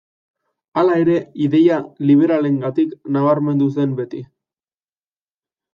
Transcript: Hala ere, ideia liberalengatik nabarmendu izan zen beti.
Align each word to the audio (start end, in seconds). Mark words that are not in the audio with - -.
Hala 0.81 0.95
ere, 1.01 1.17
ideia 1.47 1.77
liberalengatik 2.11 2.97
nabarmendu 3.19 3.71
izan 3.73 3.87
zen 3.87 3.95
beti. 4.03 4.25